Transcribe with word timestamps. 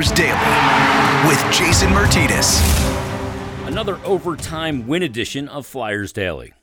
Flyers 0.00 0.16
Daily 0.16 1.28
with 1.28 1.52
Jason 1.52 1.90
Myrtetus. 1.90 2.58
Another 3.66 4.00
overtime 4.06 4.86
win 4.86 5.02
edition 5.02 5.46
of 5.46 5.66
Flyers 5.66 6.10
Daily. 6.10 6.54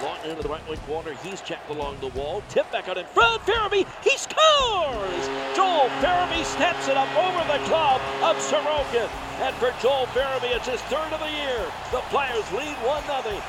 Long 0.00 0.18
into 0.24 0.40
the 0.40 0.48
right 0.48 0.68
wing 0.68 0.78
corner. 0.86 1.14
He's 1.14 1.40
checked 1.40 1.68
along 1.70 1.98
the 1.98 2.06
wall. 2.08 2.44
Tip 2.48 2.70
back 2.70 2.88
out 2.88 2.96
in 2.96 3.06
front. 3.06 3.42
Farabee. 3.42 3.88
He 4.04 4.16
scores! 4.16 5.26
Joel 5.56 5.88
Farabee 5.98 6.44
snaps 6.44 6.86
it 6.86 6.96
up 6.96 7.12
over 7.16 7.40
the 7.52 7.58
glove 7.66 8.00
of 8.22 8.36
Sorokin. 8.36 9.10
And 9.40 9.56
for 9.56 9.74
Joel 9.82 10.06
Farabee, 10.14 10.54
it's 10.54 10.68
his 10.68 10.80
third 10.82 11.12
of 11.12 11.18
the 11.18 11.30
year. 11.30 11.58
The 11.90 12.02
Flyers 12.02 12.52
lead 12.52 12.76
1 12.86 13.02
0. 13.24 13.42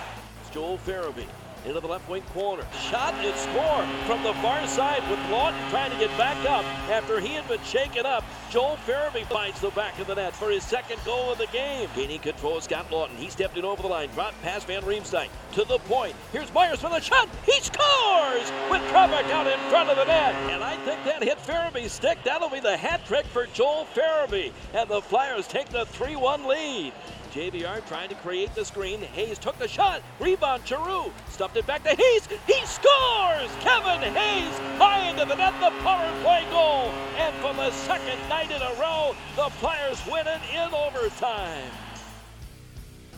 Joel 0.52 0.80
Farabee 0.80 1.28
into 1.66 1.80
the 1.80 1.88
left 1.88 2.08
wing 2.10 2.24
corner. 2.34 2.66
Shot 2.90 3.14
and 3.16 3.36
score 3.36 3.86
from 4.06 4.24
the 4.24 4.34
far 4.36 4.66
side 4.68 5.02
with 5.10 5.20
Laughton 5.32 5.70
trying 5.70 5.92
to 5.92 5.98
get 5.98 6.16
back 6.18 6.38
up 6.50 6.66
after 6.90 7.20
he 7.20 7.34
had 7.34 7.48
been 7.48 7.62
shaken 7.64 8.06
up. 8.06 8.24
Joel 8.50 8.78
Farabee 8.88 9.26
finds 9.28 9.60
the 9.62 9.70
back 9.72 9.98
of 10.00 10.08
the 10.08 10.16
net 10.16 10.36
for 10.36 10.50
his 10.50 10.64
second 10.64 11.00
goal 11.06 11.32
of 11.32 11.38
the 11.38 11.48
game. 11.48 11.90
Gaining 11.96 12.20
control, 12.20 12.62
Scott 12.62 12.90
Laughton. 12.90 13.16
He 13.18 13.30
stepped 13.30 13.58
in 13.58 13.66
over 13.66 13.82
the 13.82 13.88
line, 13.88 14.10
dropped 14.10 14.42
past 14.42 14.68
Van 14.68 14.82
Riemsdyk 14.82 15.30
to 15.54 15.64
the 15.66 15.80
point. 15.80 16.16
Here's 16.32 16.54
Myers 16.54 16.80
for 16.80 16.90
the 16.90 17.00
shot. 17.00 17.30
He 17.46 17.60
scores 17.60 18.52
with 18.70 18.82
Trebek 18.92 19.30
out 19.32 19.48
in 19.48 19.60
front 19.70 19.90
of 19.90 19.98
the 19.98 20.06
net. 20.06 20.36
And 20.52 20.64
I 20.64 20.76
think 20.78 21.04
that 21.06 21.24
hit 21.24 21.38
Farabee's 21.40 21.92
stick. 21.92 22.18
That'll 22.24 22.50
be 22.50 22.60
the 22.60 22.78
hat 22.78 23.06
trick 23.06 23.26
for 23.26 23.46
Joel 23.48 23.88
Farabee. 23.94 24.52
And 24.74 24.90
the 24.90 25.02
Flyers 25.02 25.48
take 25.48 25.70
the 25.70 25.86
3 25.86 26.16
1 26.16 26.48
lead. 26.48 26.94
JVR 27.32 27.86
trying 27.88 28.10
to 28.10 28.16
create 28.16 28.54
the 28.56 28.66
screen. 28.66 29.02
Hayes 29.02 29.38
took 29.38 29.58
the 29.60 29.68
shot. 29.68 30.02
Rebound, 30.20 30.64
Giroux. 30.66 31.12
Stuffed 31.30 31.58
it 31.58 31.68
back 31.68 31.84
to 31.84 31.90
Hayes. 31.90 32.28
He 32.48 32.66
scores! 32.66 33.52
Kevin 33.60 34.02
Hayes 34.14 34.58
high 34.80 35.10
into 35.10 35.26
the 35.26 35.36
net, 35.36 35.54
the 35.60 35.70
power 35.84 36.12
play 36.24 36.44
goal. 36.50 36.92
And 37.18 37.36
for 37.36 37.54
the 37.54 37.70
second 37.72 38.18
night 38.30 38.50
in 38.50 38.62
a 38.62 38.74
row, 38.82 39.16
the 39.36 39.50
Flyers 39.58 40.02
win 40.08 40.26
it 40.26 40.42
in 40.52 40.74
overtime. 40.74 41.70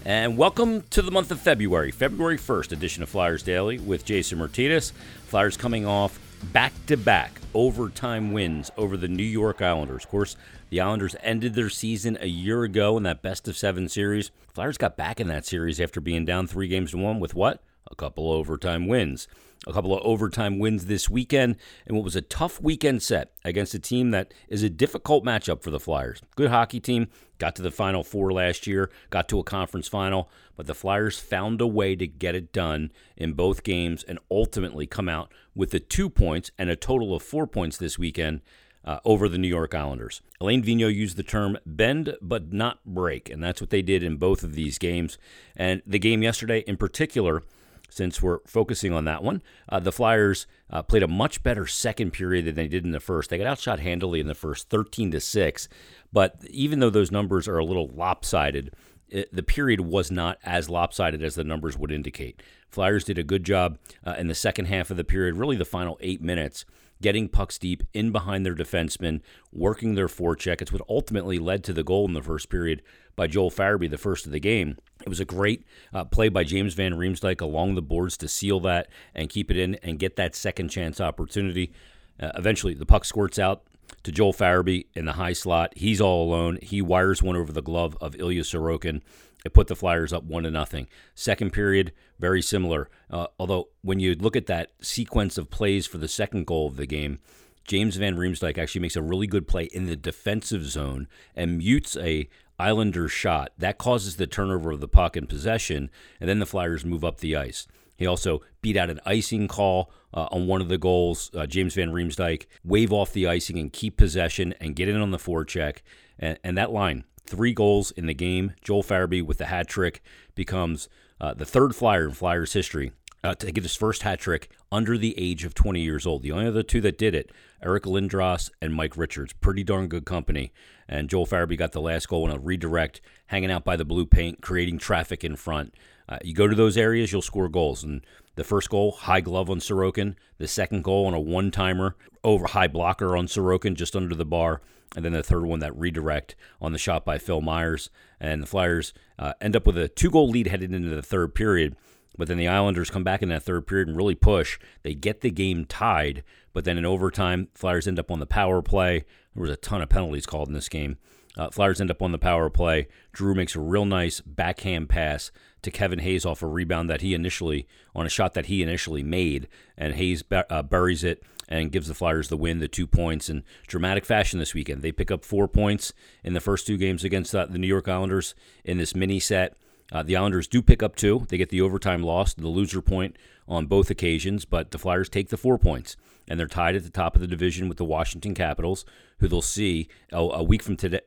And 0.03 0.37
welcome 0.37 0.81
to 0.89 1.01
the 1.01 1.11
month 1.11 1.31
of 1.31 1.39
February, 1.39 1.91
February 1.91 2.37
1st 2.37 2.71
edition 2.73 3.03
of 3.03 3.09
Flyers 3.09 3.43
Daily 3.43 3.79
with 3.79 4.03
Jason 4.03 4.39
Myrtetus. 4.39 4.91
Flyers 5.27 5.55
coming 5.55 5.85
off 5.85 6.19
back 6.45 6.73
to 6.87 6.97
back 6.97 7.31
overtime 7.53 8.31
wins 8.31 8.71
over 8.77 8.97
the 8.97 9.07
New 9.07 9.23
York 9.23 9.61
Islanders. 9.61 10.03
Of 10.03 10.09
course, 10.09 10.35
the 10.69 10.81
Islanders 10.81 11.15
ended 11.21 11.53
their 11.53 11.69
season 11.69 12.17
a 12.21 12.27
year 12.27 12.63
ago 12.63 12.97
in 12.97 13.03
that 13.03 13.21
best 13.21 13.47
of 13.47 13.57
seven 13.57 13.89
series. 13.89 14.31
Flyers 14.53 14.77
got 14.77 14.97
back 14.97 15.19
in 15.19 15.27
that 15.27 15.45
series 15.45 15.79
after 15.79 16.01
being 16.01 16.25
down 16.25 16.47
three 16.47 16.67
games 16.67 16.91
to 16.91 16.97
one 16.97 17.19
with 17.19 17.35
what? 17.35 17.61
A 17.89 17.95
couple 17.95 18.31
overtime 18.31 18.87
wins. 18.87 19.27
A 19.67 19.73
couple 19.73 19.95
of 19.95 20.03
overtime 20.03 20.57
wins 20.57 20.87
this 20.87 21.07
weekend, 21.07 21.55
and 21.85 21.95
what 21.95 22.03
was 22.03 22.15
a 22.15 22.21
tough 22.21 22.59
weekend 22.59 23.03
set 23.03 23.31
against 23.45 23.75
a 23.75 23.79
team 23.79 24.09
that 24.09 24.33
is 24.47 24.63
a 24.63 24.69
difficult 24.71 25.23
matchup 25.23 25.61
for 25.61 25.69
the 25.69 25.79
Flyers. 25.79 26.19
Good 26.35 26.49
hockey 26.49 26.79
team, 26.79 27.09
got 27.37 27.55
to 27.57 27.61
the 27.61 27.69
Final 27.69 28.03
Four 28.03 28.33
last 28.33 28.65
year, 28.65 28.89
got 29.11 29.29
to 29.29 29.37
a 29.37 29.43
conference 29.43 29.87
final, 29.87 30.31
but 30.55 30.65
the 30.65 30.73
Flyers 30.73 31.19
found 31.19 31.61
a 31.61 31.67
way 31.67 31.95
to 31.95 32.07
get 32.07 32.33
it 32.33 32.51
done 32.51 32.91
in 33.15 33.33
both 33.33 33.61
games 33.61 34.03
and 34.03 34.17
ultimately 34.31 34.87
come 34.87 35.07
out 35.07 35.31
with 35.53 35.69
the 35.69 35.79
two 35.79 36.09
points 36.09 36.49
and 36.57 36.71
a 36.71 36.75
total 36.75 37.13
of 37.13 37.21
four 37.21 37.45
points 37.45 37.77
this 37.77 37.99
weekend 37.99 38.41
uh, 38.83 38.97
over 39.05 39.29
the 39.29 39.37
New 39.37 39.47
York 39.47 39.75
Islanders. 39.75 40.21
Alain 40.39 40.63
Vigneault 40.63 40.95
used 40.95 41.17
the 41.17 41.23
term 41.23 41.59
bend 41.67 42.15
but 42.19 42.51
not 42.51 42.83
break, 42.83 43.29
and 43.29 43.43
that's 43.43 43.61
what 43.61 43.69
they 43.69 43.83
did 43.83 44.01
in 44.01 44.17
both 44.17 44.41
of 44.41 44.55
these 44.55 44.79
games. 44.79 45.19
And 45.55 45.83
the 45.85 45.99
game 45.99 46.23
yesterday 46.23 46.61
in 46.61 46.77
particular, 46.77 47.43
since 47.91 48.21
we're 48.21 48.39
focusing 48.47 48.93
on 48.93 49.05
that 49.05 49.21
one, 49.21 49.43
uh, 49.69 49.79
the 49.79 49.91
Flyers 49.91 50.47
uh, 50.69 50.81
played 50.81 51.03
a 51.03 51.07
much 51.07 51.43
better 51.43 51.67
second 51.67 52.11
period 52.11 52.45
than 52.45 52.55
they 52.55 52.67
did 52.67 52.85
in 52.85 52.91
the 52.91 52.99
first. 52.99 53.29
They 53.29 53.37
got 53.37 53.47
outshot 53.47 53.79
handily 53.79 54.21
in 54.21 54.27
the 54.27 54.33
first, 54.33 54.69
13 54.69 55.11
to 55.11 55.19
6. 55.19 55.69
But 56.13 56.37
even 56.49 56.79
though 56.79 56.89
those 56.89 57.11
numbers 57.11 57.47
are 57.47 57.57
a 57.57 57.65
little 57.65 57.89
lopsided, 57.89 58.73
it, 59.09 59.33
the 59.35 59.43
period 59.43 59.81
was 59.81 60.09
not 60.09 60.39
as 60.43 60.69
lopsided 60.69 61.21
as 61.21 61.35
the 61.35 61.43
numbers 61.43 61.77
would 61.77 61.91
indicate. 61.91 62.41
Flyers 62.69 63.03
did 63.03 63.17
a 63.17 63.23
good 63.23 63.43
job 63.43 63.77
uh, 64.05 64.15
in 64.17 64.27
the 64.27 64.35
second 64.35 64.65
half 64.65 64.89
of 64.89 64.97
the 64.97 65.03
period, 65.03 65.35
really 65.35 65.57
the 65.57 65.65
final 65.65 65.97
eight 65.99 66.21
minutes, 66.21 66.65
getting 67.01 67.27
pucks 67.27 67.57
deep 67.57 67.83
in 67.93 68.11
behind 68.11 68.45
their 68.45 68.55
defensemen, 68.55 69.19
working 69.51 69.95
their 69.95 70.07
forecheck. 70.07 70.61
It's 70.61 70.71
what 70.71 70.81
ultimately 70.87 71.39
led 71.39 71.63
to 71.65 71.73
the 71.73 71.83
goal 71.83 72.07
in 72.07 72.13
the 72.13 72.21
first 72.21 72.49
period 72.49 72.81
by 73.17 73.27
Joel 73.27 73.51
Farabee, 73.51 73.89
the 73.89 73.97
first 73.97 74.25
of 74.25 74.31
the 74.31 74.39
game. 74.39 74.77
It 75.01 75.09
was 75.09 75.19
a 75.19 75.25
great 75.25 75.65
uh, 75.93 76.05
play 76.05 76.29
by 76.29 76.43
James 76.43 76.73
Van 76.73 76.93
Riemsdyk 76.93 77.41
along 77.41 77.75
the 77.75 77.81
boards 77.81 78.17
to 78.17 78.27
seal 78.27 78.59
that 78.61 78.87
and 79.15 79.29
keep 79.29 79.51
it 79.51 79.57
in 79.57 79.75
and 79.75 79.99
get 79.99 80.15
that 80.15 80.35
second 80.35 80.69
chance 80.69 81.01
opportunity. 81.01 81.71
Uh, 82.19 82.31
eventually, 82.35 82.73
the 82.73 82.85
puck 82.85 83.05
squirts 83.05 83.39
out 83.39 83.63
to 84.03 84.11
Joel 84.11 84.33
Farabee 84.33 84.85
in 84.93 85.05
the 85.05 85.13
high 85.13 85.33
slot. 85.33 85.73
He's 85.75 86.01
all 86.01 86.23
alone. 86.23 86.59
He 86.61 86.81
wires 86.81 87.21
one 87.21 87.35
over 87.35 87.51
the 87.51 87.61
glove 87.61 87.97
of 87.99 88.15
Ilya 88.15 88.43
Sorokin. 88.43 89.01
It 89.43 89.53
put 89.53 89.67
the 89.67 89.75
Flyers 89.75 90.13
up 90.13 90.23
one 90.23 90.43
to 90.43 90.51
nothing. 90.51 90.87
Second 91.15 91.51
period, 91.51 91.93
very 92.19 92.41
similar. 92.41 92.89
Uh, 93.09 93.27
although 93.39 93.69
when 93.81 93.99
you 93.99 94.13
look 94.13 94.35
at 94.35 94.45
that 94.45 94.71
sequence 94.81 95.37
of 95.37 95.49
plays 95.49 95.87
for 95.87 95.97
the 95.97 96.07
second 96.07 96.45
goal 96.45 96.67
of 96.67 96.75
the 96.75 96.85
game, 96.85 97.19
James 97.67 97.95
Van 97.95 98.15
Riemsdyk 98.15 98.57
actually 98.57 98.81
makes 98.81 98.95
a 98.95 99.01
really 99.01 99.27
good 99.27 99.47
play 99.47 99.65
in 99.65 99.85
the 99.85 99.95
defensive 99.95 100.65
zone 100.65 101.07
and 101.35 101.57
mutes 101.57 101.95
a 101.97 102.27
Islander 102.61 103.07
shot. 103.07 103.51
That 103.57 103.77
causes 103.77 104.15
the 104.15 104.27
turnover 104.27 104.71
of 104.71 104.79
the 104.79 104.87
puck 104.87 105.17
in 105.17 105.25
possession, 105.25 105.89
and 106.19 106.29
then 106.29 106.39
the 106.39 106.45
Flyers 106.45 106.85
move 106.85 107.03
up 107.03 107.19
the 107.19 107.35
ice. 107.35 107.67
He 107.97 108.05
also 108.05 108.41
beat 108.61 108.77
out 108.77 108.89
an 108.89 108.99
icing 109.05 109.47
call 109.47 109.91
uh, 110.13 110.27
on 110.31 110.47
one 110.47 110.61
of 110.61 110.69
the 110.69 110.77
goals. 110.77 111.31
Uh, 111.35 111.45
James 111.45 111.73
Van 111.75 111.91
Riemsdyk 111.91 112.45
wave 112.63 112.93
off 112.93 113.13
the 113.13 113.27
icing 113.27 113.57
and 113.57 113.73
keep 113.73 113.97
possession 113.97 114.53
and 114.61 114.75
get 114.75 114.89
in 114.89 115.01
on 115.01 115.11
the 115.11 115.17
forecheck. 115.17 115.79
And, 116.17 116.39
and 116.43 116.57
that 116.57 116.71
line, 116.71 117.03
three 117.25 117.53
goals 117.53 117.91
in 117.91 118.05
the 118.05 118.13
game. 118.13 118.53
Joel 118.61 118.83
Farabee 118.83 119.25
with 119.25 119.37
the 119.37 119.45
hat 119.45 119.67
trick 119.67 120.01
becomes 120.35 120.89
uh, 121.19 121.33
the 121.33 121.45
third 121.45 121.75
Flyer 121.75 122.05
in 122.05 122.11
Flyers 122.11 122.53
history 122.53 122.91
uh, 123.23 123.35
to 123.35 123.51
get 123.51 123.63
his 123.63 123.75
first 123.75 124.03
hat 124.03 124.19
trick 124.19 124.49
under 124.71 124.97
the 124.97 125.17
age 125.17 125.43
of 125.43 125.53
20 125.53 125.79
years 125.81 126.05
old. 126.05 126.23
The 126.23 126.31
only 126.31 126.47
other 126.47 126.63
two 126.63 126.81
that 126.81 126.97
did 126.97 127.13
it, 127.13 127.31
Eric 127.63 127.83
Lindros 127.83 128.49
and 128.61 128.73
Mike 128.73 128.97
Richards. 128.97 129.33
Pretty 129.33 129.63
darn 129.63 129.87
good 129.87 130.05
company. 130.05 130.51
And 130.87 131.09
Joel 131.09 131.27
Farabee 131.27 131.57
got 131.57 131.71
the 131.71 131.81
last 131.81 132.07
goal 132.07 132.27
in 132.29 132.35
a 132.35 132.39
redirect, 132.39 133.01
hanging 133.27 133.51
out 133.51 133.63
by 133.63 133.75
the 133.75 133.85
blue 133.85 134.05
paint, 134.05 134.41
creating 134.41 134.79
traffic 134.79 135.23
in 135.23 135.35
front. 135.35 135.75
Uh, 136.09 136.17
you 136.23 136.33
go 136.33 136.47
to 136.47 136.55
those 136.55 136.77
areas, 136.77 137.11
you'll 137.11 137.21
score 137.21 137.47
goals. 137.47 137.83
And 137.83 138.05
the 138.35 138.43
first 138.43 138.69
goal, 138.69 138.91
high 138.91 139.21
glove 139.21 139.49
on 139.49 139.59
Sorokin. 139.59 140.15
The 140.37 140.47
second 140.47 140.83
goal 140.83 141.05
on 141.05 141.13
a 141.13 141.19
one 141.19 141.51
timer, 141.51 141.95
over 142.23 142.47
high 142.47 142.67
blocker 142.67 143.15
on 143.15 143.27
Sorokin, 143.27 143.75
just 143.75 143.95
under 143.95 144.15
the 144.15 144.25
bar. 144.25 144.61
And 144.95 145.05
then 145.05 145.13
the 145.13 145.23
third 145.23 145.45
one, 145.45 145.59
that 145.59 145.77
redirect 145.77 146.35
on 146.59 146.73
the 146.73 146.77
shot 146.77 147.05
by 147.05 147.17
Phil 147.17 147.39
Myers. 147.39 147.89
And 148.19 148.43
the 148.43 148.47
Flyers 148.47 148.93
uh, 149.17 149.33
end 149.39 149.55
up 149.55 149.65
with 149.65 149.77
a 149.77 149.87
two 149.87 150.09
goal 150.09 150.29
lead 150.29 150.47
headed 150.47 150.73
into 150.73 150.89
the 150.89 151.01
third 151.01 151.33
period. 151.33 151.75
But 152.17 152.27
then 152.27 152.37
the 152.37 152.47
Islanders 152.47 152.89
come 152.89 153.03
back 153.03 153.21
in 153.21 153.29
that 153.29 153.43
third 153.43 153.67
period 153.67 153.87
and 153.87 153.97
really 153.97 154.15
push. 154.15 154.59
They 154.83 154.93
get 154.93 155.21
the 155.21 155.31
game 155.31 155.65
tied. 155.65 156.23
But 156.53 156.65
then 156.65 156.77
in 156.77 156.85
overtime, 156.85 157.47
Flyers 157.53 157.87
end 157.87 157.99
up 157.99 158.11
on 158.11 158.19
the 158.19 158.25
power 158.25 158.61
play. 158.61 159.05
There 159.33 159.41
was 159.41 159.51
a 159.51 159.55
ton 159.55 159.81
of 159.81 159.89
penalties 159.89 160.25
called 160.25 160.47
in 160.47 160.53
this 160.53 160.69
game. 160.69 160.97
Uh, 161.37 161.49
Flyers 161.49 161.79
end 161.79 161.89
up 161.89 162.01
on 162.01 162.11
the 162.11 162.17
power 162.17 162.49
play. 162.49 162.87
Giroux 163.15 163.35
makes 163.35 163.55
a 163.55 163.61
real 163.61 163.85
nice 163.85 164.19
backhand 164.19 164.89
pass 164.89 165.31
to 165.61 165.71
Kevin 165.71 165.99
Hayes 165.99 166.25
off 166.25 166.41
a 166.41 166.47
rebound 166.47 166.89
that 166.89 167.01
he 167.01 167.13
initially, 167.13 167.67
on 167.95 168.05
a 168.05 168.09
shot 168.09 168.33
that 168.33 168.47
he 168.47 168.61
initially 168.61 169.03
made. 169.03 169.47
And 169.77 169.95
Hayes 169.95 170.23
uh, 170.31 170.63
buries 170.63 171.03
it 171.03 171.23
and 171.47 171.71
gives 171.71 171.87
the 171.87 171.93
Flyers 171.93 172.27
the 172.27 172.37
win, 172.37 172.59
the 172.59 172.67
two 172.67 172.87
points 172.87 173.29
in 173.29 173.43
dramatic 173.67 174.05
fashion 174.05 174.39
this 174.39 174.53
weekend. 174.53 174.81
They 174.81 174.91
pick 174.91 175.11
up 175.11 175.23
four 175.23 175.47
points 175.47 175.93
in 176.23 176.33
the 176.33 176.41
first 176.41 176.67
two 176.67 176.77
games 176.77 177.03
against 177.03 177.33
uh, 177.33 177.45
the 177.45 177.57
New 177.57 177.67
York 177.67 177.87
Islanders 177.87 178.35
in 178.65 178.77
this 178.77 178.95
mini 178.95 179.19
set. 179.19 179.55
Uh, 179.91 180.03
the 180.03 180.15
Islanders 180.15 180.47
do 180.47 180.61
pick 180.61 180.81
up 180.81 180.95
two. 180.95 181.25
They 181.27 181.37
get 181.37 181.49
the 181.49 181.61
overtime 181.61 182.01
loss, 182.01 182.33
the 182.33 182.47
loser 182.47 182.81
point 182.81 183.17
on 183.47 183.65
both 183.65 183.89
occasions, 183.89 184.45
but 184.45 184.71
the 184.71 184.79
Flyers 184.79 185.09
take 185.09 185.29
the 185.29 185.37
four 185.37 185.57
points, 185.57 185.97
and 186.27 186.39
they're 186.39 186.47
tied 186.47 186.75
at 186.75 186.83
the 186.83 186.89
top 186.89 187.15
of 187.15 187.21
the 187.21 187.27
division 187.27 187.67
with 187.67 187.77
the 187.77 187.85
Washington 187.85 188.33
Capitals, 188.33 188.85
who 189.19 189.27
they'll 189.27 189.41
see 189.41 189.89
a, 190.11 190.17
a 190.19 190.43
week 190.43 190.63
from 190.63 190.77
today, 190.77 191.01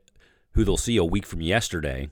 who 0.52 0.64
they'll 0.64 0.76
see 0.76 0.96
a 0.96 1.04
week 1.04 1.24
from 1.24 1.40
yesterday. 1.40 2.10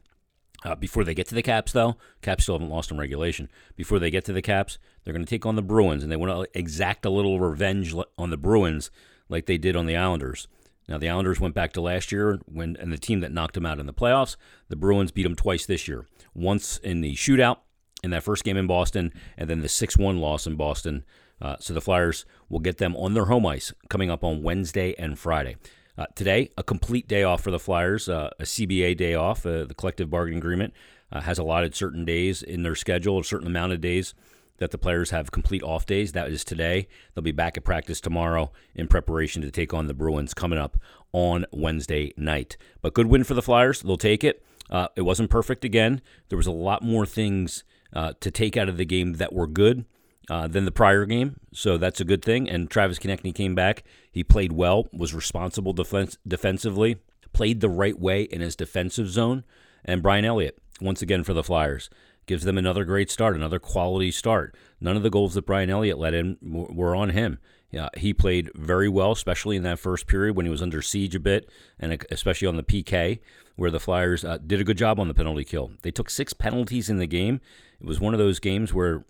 Uh, 0.64 0.76
before 0.76 1.02
they 1.02 1.12
get 1.12 1.26
to 1.26 1.34
the 1.34 1.42
Caps, 1.42 1.72
though, 1.72 1.96
Caps 2.22 2.44
still 2.44 2.54
haven't 2.54 2.70
lost 2.70 2.92
in 2.92 2.96
regulation. 2.96 3.48
Before 3.74 3.98
they 3.98 4.12
get 4.12 4.24
to 4.26 4.32
the 4.32 4.40
Caps, 4.40 4.78
they're 5.02 5.12
going 5.12 5.24
to 5.24 5.28
take 5.28 5.44
on 5.44 5.56
the 5.56 5.62
Bruins, 5.62 6.04
and 6.04 6.12
they 6.12 6.16
want 6.16 6.32
to 6.32 6.58
exact 6.58 7.04
a 7.04 7.10
little 7.10 7.40
revenge 7.40 7.92
on 8.16 8.30
the 8.30 8.36
Bruins 8.36 8.90
like 9.28 9.46
they 9.46 9.58
did 9.58 9.74
on 9.74 9.86
the 9.86 9.96
Islanders. 9.96 10.46
Now 10.88 10.98
the 10.98 11.08
Islanders 11.08 11.40
went 11.40 11.54
back 11.54 11.72
to 11.74 11.80
last 11.80 12.12
year 12.12 12.40
when 12.46 12.76
and 12.76 12.92
the 12.92 12.98
team 12.98 13.20
that 13.20 13.32
knocked 13.32 13.54
them 13.54 13.66
out 13.66 13.78
in 13.78 13.86
the 13.86 13.92
playoffs. 13.92 14.36
The 14.68 14.76
Bruins 14.76 15.12
beat 15.12 15.22
them 15.22 15.36
twice 15.36 15.66
this 15.66 15.86
year. 15.88 16.06
Once 16.34 16.78
in 16.78 17.00
the 17.00 17.14
shootout 17.14 17.58
in 18.02 18.10
that 18.10 18.22
first 18.22 18.44
game 18.44 18.56
in 18.56 18.66
Boston, 18.66 19.12
and 19.36 19.48
then 19.48 19.60
the 19.60 19.68
six-one 19.68 20.18
loss 20.18 20.46
in 20.46 20.56
Boston. 20.56 21.04
Uh, 21.40 21.56
so 21.60 21.72
the 21.72 21.80
Flyers 21.80 22.24
will 22.48 22.58
get 22.58 22.78
them 22.78 22.96
on 22.96 23.14
their 23.14 23.26
home 23.26 23.46
ice 23.46 23.72
coming 23.88 24.10
up 24.10 24.24
on 24.24 24.42
Wednesday 24.42 24.94
and 24.98 25.18
Friday. 25.18 25.56
Uh, 25.96 26.06
today, 26.14 26.50
a 26.56 26.62
complete 26.62 27.06
day 27.06 27.22
off 27.22 27.42
for 27.42 27.50
the 27.50 27.58
Flyers, 27.58 28.08
uh, 28.08 28.30
a 28.40 28.44
CBA 28.44 28.96
day 28.96 29.14
off. 29.14 29.44
Uh, 29.44 29.64
the 29.64 29.74
collective 29.74 30.08
bargaining 30.08 30.38
agreement 30.38 30.72
uh, 31.10 31.20
has 31.20 31.38
allotted 31.38 31.74
certain 31.74 32.04
days 32.04 32.42
in 32.42 32.62
their 32.62 32.74
schedule, 32.74 33.18
a 33.18 33.24
certain 33.24 33.46
amount 33.46 33.72
of 33.72 33.80
days 33.80 34.14
that 34.62 34.70
the 34.70 34.78
players 34.78 35.10
have 35.10 35.32
complete 35.32 35.62
off 35.64 35.86
days. 35.86 36.12
That 36.12 36.30
is 36.30 36.44
today. 36.44 36.86
They'll 37.14 37.22
be 37.22 37.32
back 37.32 37.56
at 37.56 37.64
practice 37.64 38.00
tomorrow 38.00 38.52
in 38.76 38.86
preparation 38.86 39.42
to 39.42 39.50
take 39.50 39.74
on 39.74 39.88
the 39.88 39.94
Bruins 39.94 40.34
coming 40.34 40.58
up 40.58 40.78
on 41.12 41.46
Wednesday 41.50 42.12
night. 42.16 42.56
But 42.80 42.94
good 42.94 43.06
win 43.06 43.24
for 43.24 43.34
the 43.34 43.42
Flyers. 43.42 43.82
They'll 43.82 43.96
take 43.96 44.22
it. 44.22 44.44
Uh, 44.70 44.86
it 44.94 45.02
wasn't 45.02 45.30
perfect 45.30 45.64
again. 45.64 46.00
There 46.28 46.36
was 46.36 46.46
a 46.46 46.52
lot 46.52 46.82
more 46.82 47.04
things 47.04 47.64
uh, 47.92 48.12
to 48.20 48.30
take 48.30 48.56
out 48.56 48.68
of 48.68 48.76
the 48.76 48.84
game 48.84 49.14
that 49.14 49.32
were 49.32 49.48
good 49.48 49.84
uh, 50.30 50.46
than 50.46 50.64
the 50.64 50.70
prior 50.70 51.04
game, 51.06 51.40
so 51.52 51.76
that's 51.76 52.00
a 52.00 52.04
good 52.04 52.24
thing. 52.24 52.48
And 52.48 52.70
Travis 52.70 53.00
Konecny 53.00 53.34
came 53.34 53.56
back. 53.56 53.82
He 54.12 54.22
played 54.22 54.52
well, 54.52 54.86
was 54.92 55.12
responsible 55.12 55.72
defense- 55.72 56.18
defensively, 56.26 56.98
played 57.32 57.60
the 57.60 57.68
right 57.68 57.98
way 57.98 58.22
in 58.22 58.40
his 58.40 58.54
defensive 58.54 59.10
zone. 59.10 59.42
And 59.84 60.02
Brian 60.02 60.24
Elliott, 60.24 60.58
once 60.80 61.02
again 61.02 61.24
for 61.24 61.34
the 61.34 61.42
Flyers, 61.42 61.90
gives 62.26 62.44
them 62.44 62.58
another 62.58 62.84
great 62.84 63.10
start, 63.10 63.36
another 63.36 63.58
quality 63.58 64.10
start. 64.10 64.54
None 64.80 64.96
of 64.96 65.02
the 65.02 65.10
goals 65.10 65.34
that 65.34 65.46
Brian 65.46 65.70
Elliott 65.70 65.98
let 65.98 66.14
in 66.14 66.36
were 66.42 66.94
on 66.94 67.10
him. 67.10 67.38
Yeah, 67.70 67.88
he 67.96 68.12
played 68.12 68.50
very 68.54 68.88
well, 68.88 69.12
especially 69.12 69.56
in 69.56 69.62
that 69.62 69.78
first 69.78 70.06
period 70.06 70.36
when 70.36 70.44
he 70.44 70.50
was 70.50 70.60
under 70.60 70.82
siege 70.82 71.14
a 71.14 71.20
bit, 71.20 71.48
and 71.80 72.04
especially 72.10 72.46
on 72.46 72.56
the 72.56 72.62
PK, 72.62 73.20
where 73.56 73.70
the 73.70 73.80
Flyers 73.80 74.24
uh, 74.24 74.38
did 74.38 74.60
a 74.60 74.64
good 74.64 74.76
job 74.76 75.00
on 75.00 75.08
the 75.08 75.14
penalty 75.14 75.44
kill. 75.44 75.72
They 75.80 75.90
took 75.90 76.10
six 76.10 76.34
penalties 76.34 76.90
in 76.90 76.98
the 76.98 77.06
game. 77.06 77.40
It 77.80 77.86
was 77.86 77.98
one 77.98 78.12
of 78.12 78.18
those 78.18 78.40
games 78.40 78.74
where 78.74 79.04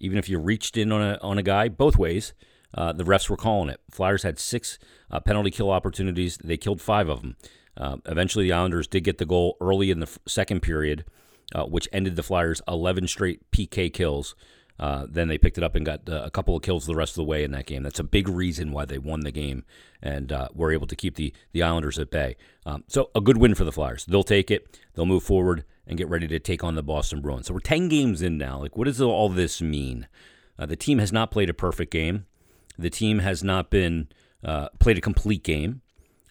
even 0.00 0.18
if 0.18 0.28
you 0.28 0.38
reached 0.38 0.76
in 0.76 0.92
on 0.92 1.02
a 1.02 1.18
on 1.22 1.38
a 1.38 1.42
guy 1.42 1.68
both 1.68 1.96
ways, 1.96 2.32
uh, 2.74 2.92
the 2.92 3.04
refs 3.04 3.30
were 3.30 3.36
calling 3.36 3.68
it. 3.68 3.80
Flyers 3.90 4.22
had 4.24 4.38
six 4.38 4.78
uh, 5.10 5.20
penalty 5.20 5.50
kill 5.50 5.70
opportunities. 5.70 6.36
They 6.38 6.56
killed 6.56 6.80
five 6.80 7.08
of 7.08 7.22
them. 7.22 7.36
Uh, 7.76 7.96
eventually, 8.06 8.44
the 8.44 8.52
Islanders 8.52 8.88
did 8.88 9.04
get 9.04 9.18
the 9.18 9.26
goal 9.26 9.56
early 9.60 9.90
in 9.90 10.00
the 10.00 10.06
f- 10.06 10.18
second 10.26 10.60
period, 10.60 11.04
uh, 11.54 11.64
which 11.64 11.88
ended 11.92 12.16
the 12.16 12.22
Flyers' 12.22 12.62
11 12.68 13.08
straight 13.08 13.50
PK 13.50 13.92
kills. 13.92 14.34
Uh, 14.78 15.06
then 15.08 15.26
they 15.26 15.38
picked 15.38 15.58
it 15.58 15.64
up 15.64 15.74
and 15.74 15.84
got 15.84 16.08
uh, 16.08 16.22
a 16.24 16.30
couple 16.30 16.54
of 16.54 16.62
kills 16.62 16.86
the 16.86 16.94
rest 16.94 17.12
of 17.12 17.16
the 17.16 17.24
way 17.24 17.42
in 17.42 17.50
that 17.50 17.66
game. 17.66 17.82
That's 17.82 17.98
a 17.98 18.04
big 18.04 18.28
reason 18.28 18.70
why 18.70 18.84
they 18.84 18.98
won 18.98 19.20
the 19.20 19.32
game 19.32 19.64
and 20.00 20.30
uh, 20.30 20.48
were 20.54 20.70
able 20.70 20.86
to 20.86 20.94
keep 20.94 21.16
the, 21.16 21.32
the 21.52 21.64
Islanders 21.64 21.98
at 21.98 22.12
bay. 22.12 22.36
Um, 22.64 22.84
so 22.86 23.10
a 23.14 23.20
good 23.20 23.38
win 23.38 23.56
for 23.56 23.64
the 23.64 23.72
Flyers. 23.72 24.04
They'll 24.04 24.22
take 24.22 24.52
it. 24.52 24.78
They'll 24.94 25.04
move 25.04 25.24
forward 25.24 25.64
and 25.84 25.98
get 25.98 26.08
ready 26.08 26.28
to 26.28 26.38
take 26.38 26.62
on 26.62 26.76
the 26.76 26.82
Boston 26.82 27.20
Bruins. 27.20 27.48
So 27.48 27.54
we're 27.54 27.60
10 27.60 27.88
games 27.88 28.22
in 28.22 28.38
now. 28.38 28.60
Like, 28.60 28.76
what 28.76 28.84
does 28.84 29.00
all 29.00 29.28
this 29.28 29.60
mean? 29.60 30.06
Uh, 30.56 30.66
the 30.66 30.76
team 30.76 30.98
has 30.98 31.12
not 31.12 31.32
played 31.32 31.50
a 31.50 31.54
perfect 31.54 31.90
game. 31.90 32.26
The 32.78 32.90
team 32.90 33.18
has 33.18 33.42
not 33.42 33.70
been 33.70 34.08
uh, 34.44 34.68
played 34.78 34.98
a 34.98 35.00
complete 35.00 35.42
game, 35.42 35.80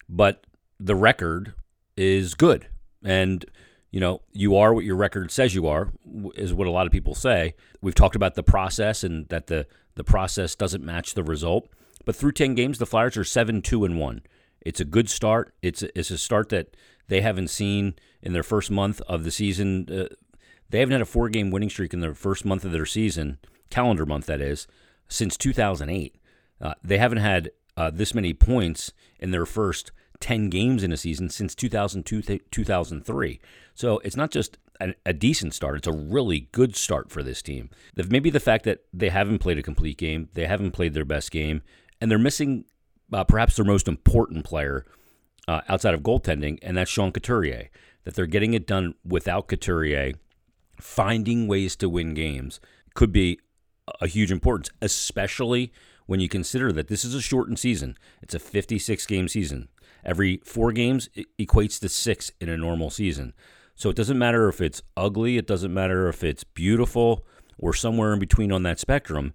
but 0.08 0.46
the 0.80 0.94
record 0.94 1.52
is 1.96 2.34
good. 2.34 2.66
And 3.04 3.44
you 3.90 4.00
know, 4.00 4.20
you 4.32 4.56
are 4.56 4.74
what 4.74 4.84
your 4.84 4.96
record 4.96 5.30
says 5.30 5.54
you 5.54 5.66
are, 5.66 5.92
is 6.34 6.52
what 6.52 6.66
a 6.66 6.70
lot 6.70 6.86
of 6.86 6.92
people 6.92 7.14
say. 7.14 7.54
We've 7.80 7.94
talked 7.94 8.16
about 8.16 8.34
the 8.34 8.42
process 8.42 9.02
and 9.02 9.28
that 9.28 9.46
the 9.46 9.66
the 9.94 10.04
process 10.04 10.54
doesn't 10.54 10.84
match 10.84 11.14
the 11.14 11.24
result. 11.24 11.68
But 12.04 12.14
through 12.14 12.32
10 12.32 12.54
games, 12.54 12.78
the 12.78 12.86
Flyers 12.86 13.16
are 13.16 13.24
7 13.24 13.60
2 13.62 13.84
and 13.84 13.98
1. 13.98 14.22
It's 14.60 14.80
a 14.80 14.84
good 14.84 15.10
start. 15.10 15.52
It's 15.60 15.82
a, 15.82 15.98
it's 15.98 16.10
a 16.10 16.18
start 16.18 16.50
that 16.50 16.76
they 17.08 17.20
haven't 17.20 17.48
seen 17.48 17.94
in 18.22 18.32
their 18.32 18.42
first 18.42 18.70
month 18.70 19.00
of 19.02 19.24
the 19.24 19.30
season. 19.30 19.88
Uh, 19.90 20.14
they 20.70 20.80
haven't 20.80 20.92
had 20.92 21.00
a 21.00 21.06
four 21.06 21.28
game 21.28 21.50
winning 21.50 21.70
streak 21.70 21.92
in 21.92 22.00
their 22.00 22.14
first 22.14 22.44
month 22.44 22.64
of 22.64 22.72
their 22.72 22.86
season, 22.86 23.38
calendar 23.70 24.06
month 24.06 24.26
that 24.26 24.40
is, 24.40 24.66
since 25.08 25.36
2008. 25.36 26.14
Uh, 26.60 26.74
they 26.82 26.98
haven't 26.98 27.18
had 27.18 27.50
uh, 27.76 27.90
this 27.90 28.14
many 28.14 28.34
points 28.34 28.92
in 29.18 29.30
their 29.30 29.46
first 29.46 29.92
10 30.20 30.50
games 30.50 30.82
in 30.82 30.92
a 30.92 30.96
season 30.96 31.28
since 31.30 31.54
2002 31.54 32.40
2003. 32.50 33.40
So 33.74 33.98
it's 33.98 34.16
not 34.16 34.30
just 34.30 34.58
a, 34.80 34.94
a, 35.06 35.12
decent 35.12 35.54
start, 35.54 35.78
it's 35.78 35.86
a 35.86 35.92
really 35.92 36.48
good 36.52 36.76
start 36.76 37.10
for 37.10 37.22
this 37.22 37.42
team. 37.42 37.70
Maybe 37.96 38.30
the 38.30 38.40
fact 38.40 38.64
that 38.64 38.84
they 38.92 39.08
haven't 39.08 39.38
played 39.38 39.58
a 39.58 39.62
complete 39.62 39.98
game, 39.98 40.28
they 40.34 40.46
haven't 40.46 40.72
played 40.72 40.94
their 40.94 41.04
best 41.04 41.30
game, 41.30 41.62
and 42.00 42.10
they're 42.10 42.18
missing 42.18 42.64
uh, 43.12 43.24
perhaps 43.24 43.56
their 43.56 43.64
most 43.64 43.88
important 43.88 44.44
player 44.44 44.84
uh, 45.46 45.62
outside 45.68 45.94
of 45.94 46.02
goaltending, 46.02 46.58
and 46.62 46.76
that's 46.76 46.90
Sean 46.90 47.12
Couturier. 47.12 47.70
That 48.04 48.14
they're 48.14 48.26
getting 48.26 48.54
it 48.54 48.66
done 48.66 48.94
without 49.04 49.48
Couturier, 49.48 50.12
finding 50.80 51.46
ways 51.46 51.76
to 51.76 51.88
win 51.88 52.14
games 52.14 52.60
could 52.94 53.12
be 53.12 53.38
a 54.00 54.06
huge 54.06 54.32
importance, 54.32 54.70
especially 54.80 55.72
when 56.06 56.20
you 56.20 56.28
consider 56.28 56.72
that 56.72 56.88
this 56.88 57.04
is 57.04 57.14
a 57.14 57.20
shortened 57.20 57.58
season. 57.58 57.96
It's 58.22 58.34
a 58.34 58.38
56 58.38 59.06
game 59.06 59.28
season. 59.28 59.68
Every 60.04 60.40
four 60.44 60.72
games 60.72 61.08
equates 61.38 61.80
to 61.80 61.88
six 61.88 62.30
in 62.40 62.48
a 62.48 62.56
normal 62.56 62.90
season. 62.90 63.34
So 63.74 63.90
it 63.90 63.96
doesn't 63.96 64.18
matter 64.18 64.48
if 64.48 64.60
it's 64.60 64.82
ugly, 64.96 65.36
it 65.38 65.46
doesn't 65.46 65.72
matter 65.72 66.08
if 66.08 66.24
it's 66.24 66.44
beautiful 66.44 67.24
or 67.58 67.72
somewhere 67.74 68.12
in 68.12 68.18
between 68.18 68.50
on 68.52 68.62
that 68.64 68.80
spectrum. 68.80 69.34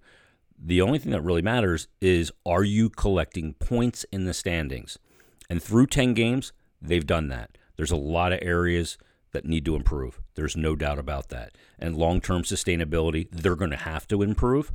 The 0.58 0.82
only 0.82 1.00
thing 1.00 1.12
that 1.12 1.22
really 1.22 1.42
matters 1.42 1.88
is 2.02 2.32
are 2.46 2.64
you 2.64 2.90
collecting 2.90 3.54
points 3.54 4.06
in 4.12 4.26
the 4.26 4.34
standings? 4.34 4.98
And 5.50 5.62
through 5.62 5.88
10 5.88 6.14
games, 6.14 6.54
they've 6.82 7.06
done 7.06 7.28
that. 7.30 7.58
There's 7.76 7.92
a 7.92 7.98
lot 7.98 8.34
of 8.34 8.40
areas 8.42 8.98
that 9.32 9.46
need 9.46 9.66
to 9.66 9.76
improve. 9.76 10.20
There's 10.36 10.56
no 10.56 10.76
doubt 10.76 11.00
about 11.00 11.30
that. 11.30 11.58
And 11.80 11.98
long 11.98 12.22
term 12.22 12.44
sustainability, 12.44 13.28
they're 13.32 13.56
going 13.56 13.72
to 13.72 13.78
have 13.78 14.08
to 14.10 14.22
improve. 14.22 14.72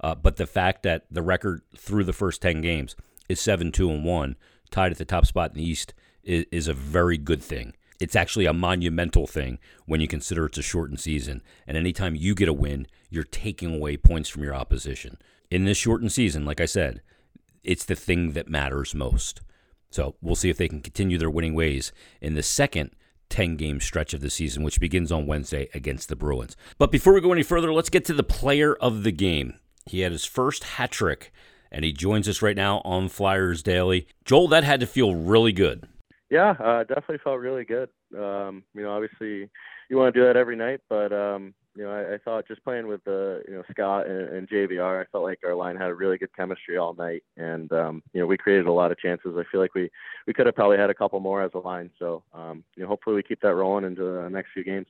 Uh, 0.00 0.14
but 0.14 0.36
the 0.36 0.46
fact 0.46 0.82
that 0.82 1.04
the 1.10 1.22
record 1.22 1.62
through 1.76 2.04
the 2.04 2.12
first 2.12 2.42
10 2.42 2.60
games 2.60 2.96
is 3.28 3.40
7 3.40 3.70
2 3.70 3.90
and 3.90 4.04
1 4.04 4.36
tied 4.70 4.92
at 4.92 4.98
the 4.98 5.04
top 5.04 5.26
spot 5.26 5.50
in 5.50 5.56
the 5.56 5.68
East 5.68 5.94
is, 6.22 6.46
is 6.50 6.68
a 6.68 6.74
very 6.74 7.18
good 7.18 7.42
thing. 7.42 7.74
It's 8.00 8.16
actually 8.16 8.46
a 8.46 8.54
monumental 8.54 9.26
thing 9.26 9.58
when 9.84 10.00
you 10.00 10.08
consider 10.08 10.46
it's 10.46 10.58
a 10.58 10.62
shortened 10.62 11.00
season. 11.00 11.42
And 11.66 11.76
anytime 11.76 12.14
you 12.14 12.34
get 12.34 12.48
a 12.48 12.52
win, 12.52 12.86
you're 13.10 13.24
taking 13.24 13.74
away 13.74 13.98
points 13.98 14.28
from 14.28 14.42
your 14.42 14.54
opposition. 14.54 15.18
In 15.50 15.64
this 15.64 15.76
shortened 15.76 16.12
season, 16.12 16.44
like 16.46 16.60
I 16.60 16.66
said, 16.66 17.02
it's 17.62 17.84
the 17.84 17.94
thing 17.94 18.32
that 18.32 18.48
matters 18.48 18.94
most. 18.94 19.42
So 19.90 20.14
we'll 20.22 20.36
see 20.36 20.48
if 20.48 20.56
they 20.56 20.68
can 20.68 20.80
continue 20.80 21.18
their 21.18 21.28
winning 21.28 21.54
ways 21.54 21.92
in 22.20 22.34
the 22.34 22.42
second 22.42 22.92
10 23.28 23.56
game 23.56 23.80
stretch 23.80 24.14
of 24.14 24.20
the 24.20 24.30
season, 24.30 24.62
which 24.62 24.80
begins 24.80 25.12
on 25.12 25.26
Wednesday 25.26 25.68
against 25.74 26.08
the 26.08 26.16
Bruins. 26.16 26.56
But 26.78 26.90
before 26.90 27.12
we 27.12 27.20
go 27.20 27.32
any 27.32 27.42
further, 27.42 27.72
let's 27.72 27.90
get 27.90 28.04
to 28.06 28.14
the 28.14 28.22
player 28.22 28.74
of 28.74 29.02
the 29.02 29.12
game. 29.12 29.54
He 29.86 30.00
had 30.00 30.12
his 30.12 30.24
first 30.24 30.64
hat 30.64 30.90
trick 30.90 31.32
and 31.70 31.84
he 31.84 31.92
joins 31.92 32.28
us 32.28 32.42
right 32.42 32.56
now 32.56 32.80
on 32.84 33.08
Flyers 33.08 33.62
Daily. 33.62 34.06
Joel, 34.24 34.48
that 34.48 34.64
had 34.64 34.80
to 34.80 34.86
feel 34.86 35.14
really 35.14 35.52
good. 35.52 35.88
Yeah, 36.30 36.50
uh, 36.62 36.84
definitely 36.84 37.18
felt 37.18 37.40
really 37.40 37.64
good. 37.64 37.88
Um, 38.16 38.62
you 38.74 38.82
know, 38.82 38.92
obviously 38.92 39.50
you 39.88 39.96
want 39.96 40.14
to 40.14 40.20
do 40.20 40.26
that 40.26 40.36
every 40.36 40.56
night, 40.56 40.80
but 40.88 41.12
um, 41.12 41.54
you 41.74 41.84
know, 41.84 41.90
I, 41.90 42.14
I 42.14 42.18
thought 42.18 42.46
just 42.46 42.62
playing 42.64 42.86
with 42.86 43.02
the 43.04 43.42
you 43.48 43.54
know 43.54 43.62
Scott 43.70 44.06
and, 44.06 44.28
and 44.28 44.48
JVR, 44.48 45.02
I 45.02 45.06
felt 45.10 45.24
like 45.24 45.40
our 45.44 45.54
line 45.54 45.76
had 45.76 45.90
a 45.90 45.94
really 45.94 46.18
good 46.18 46.34
chemistry 46.36 46.76
all 46.76 46.94
night, 46.94 47.22
and 47.36 47.72
um, 47.72 48.02
you 48.12 48.20
know 48.20 48.26
we 48.26 48.36
created 48.36 48.66
a 48.66 48.72
lot 48.72 48.92
of 48.92 48.98
chances. 48.98 49.34
I 49.36 49.42
feel 49.50 49.60
like 49.60 49.74
we 49.74 49.90
we 50.26 50.32
could 50.32 50.46
have 50.46 50.54
probably 50.54 50.78
had 50.78 50.90
a 50.90 50.94
couple 50.94 51.18
more 51.20 51.42
as 51.42 51.52
a 51.54 51.58
line. 51.58 51.90
So 51.98 52.22
um, 52.32 52.64
you 52.76 52.82
know, 52.82 52.88
hopefully 52.88 53.16
we 53.16 53.22
keep 53.22 53.40
that 53.40 53.54
rolling 53.54 53.84
into 53.84 54.02
the 54.02 54.28
next 54.28 54.50
few 54.52 54.64
games. 54.64 54.86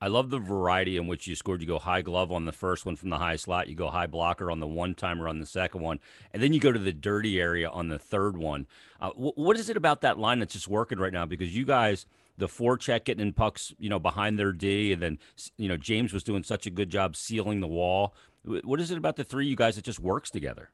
I 0.00 0.08
love 0.08 0.30
the 0.30 0.38
variety 0.38 0.96
in 0.96 1.06
which 1.06 1.26
you 1.26 1.34
scored. 1.34 1.60
You 1.60 1.66
go 1.66 1.78
high 1.78 2.02
glove 2.02 2.30
on 2.32 2.44
the 2.44 2.52
first 2.52 2.86
one 2.86 2.96
from 2.96 3.10
the 3.10 3.18
high 3.18 3.36
slot. 3.36 3.68
You 3.68 3.74
go 3.74 3.88
high 3.88 4.06
blocker 4.06 4.50
on 4.50 4.60
the 4.60 4.66
one 4.66 4.94
timer 4.94 5.28
on 5.28 5.40
the 5.40 5.46
second 5.46 5.82
one, 5.82 6.00
and 6.32 6.42
then 6.42 6.52
you 6.52 6.60
go 6.60 6.72
to 6.72 6.78
the 6.78 6.92
dirty 6.92 7.40
area 7.40 7.68
on 7.68 7.88
the 7.88 7.98
third 7.98 8.36
one. 8.36 8.66
Uh, 9.00 9.10
what 9.10 9.56
is 9.56 9.70
it 9.70 9.76
about 9.76 10.00
that 10.00 10.18
line 10.18 10.40
that's 10.40 10.54
just 10.54 10.68
working 10.68 10.98
right 10.98 11.12
now? 11.12 11.24
Because 11.24 11.54
you 11.54 11.64
guys, 11.64 12.06
the 12.36 12.48
forecheck 12.48 13.04
getting 13.04 13.26
in 13.26 13.32
pucks, 13.32 13.74
you 13.78 13.88
know, 13.88 13.98
behind 13.98 14.38
their 14.38 14.52
D, 14.52 14.92
and 14.92 15.02
then 15.02 15.18
you 15.56 15.68
know 15.68 15.76
James 15.76 16.12
was 16.12 16.22
doing 16.22 16.42
such 16.42 16.66
a 16.66 16.70
good 16.70 16.90
job 16.90 17.16
sealing 17.16 17.60
the 17.60 17.68
wall. 17.68 18.14
What 18.44 18.80
is 18.80 18.90
it 18.90 18.98
about 18.98 19.16
the 19.16 19.24
three 19.24 19.46
you 19.46 19.56
guys 19.56 19.76
that 19.76 19.84
just 19.84 20.00
works 20.00 20.30
together? 20.30 20.70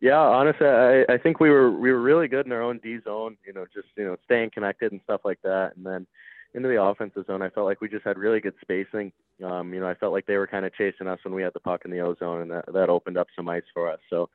Yeah, 0.00 0.18
honestly, 0.18 0.66
I, 0.66 1.04
I 1.08 1.18
think 1.18 1.40
we 1.40 1.50
were 1.50 1.70
we 1.70 1.90
were 1.90 2.00
really 2.00 2.28
good 2.28 2.46
in 2.46 2.52
our 2.52 2.62
own 2.62 2.78
D 2.78 2.98
zone. 3.02 3.36
You 3.46 3.52
know, 3.52 3.66
just 3.72 3.88
you 3.96 4.04
know 4.04 4.16
staying 4.24 4.50
connected 4.50 4.92
and 4.92 5.00
stuff 5.04 5.22
like 5.24 5.40
that, 5.42 5.72
and 5.76 5.84
then 5.84 6.06
into 6.54 6.68
the 6.68 6.82
offensive 6.82 7.26
zone, 7.26 7.42
I 7.42 7.50
felt 7.50 7.66
like 7.66 7.80
we 7.80 7.88
just 7.88 8.04
had 8.04 8.18
really 8.18 8.40
good 8.40 8.54
spacing. 8.60 9.12
Um, 9.44 9.72
you 9.74 9.80
know, 9.80 9.88
I 9.88 9.94
felt 9.94 10.12
like 10.12 10.26
they 10.26 10.36
were 10.36 10.46
kind 10.46 10.64
of 10.64 10.74
chasing 10.74 11.06
us 11.06 11.18
when 11.22 11.34
we 11.34 11.42
had 11.42 11.52
the 11.52 11.60
puck 11.60 11.82
in 11.84 11.90
the 11.90 12.00
O 12.00 12.14
zone, 12.14 12.42
and 12.42 12.50
that, 12.50 12.64
that 12.72 12.88
opened 12.88 13.18
up 13.18 13.28
some 13.36 13.48
ice 13.48 13.62
for 13.74 13.90
us. 13.90 14.00
So, 14.10 14.30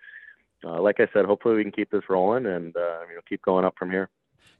uh, 0.63 0.81
like 0.81 0.99
I 0.99 1.07
said, 1.13 1.25
hopefully 1.25 1.55
we 1.55 1.63
can 1.63 1.71
keep 1.71 1.91
this 1.91 2.03
rolling 2.09 2.45
and 2.45 2.75
uh, 2.75 3.01
you 3.09 3.15
know 3.15 3.21
keep 3.27 3.41
going 3.41 3.65
up 3.65 3.75
from 3.77 3.91
here. 3.91 4.09